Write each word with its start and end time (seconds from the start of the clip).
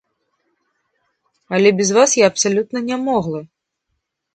Але 1.59 1.75
без 1.83 1.95
вас 2.01 2.11
я 2.23 2.33
абсалютна 2.35 2.87
нямоглы. 2.91 3.41